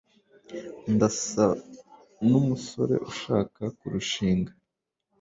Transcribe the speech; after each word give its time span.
Ndasa 0.93 1.45
numusore 2.27 2.95
ushaka 3.11 3.61
kurushinga? 3.77 4.51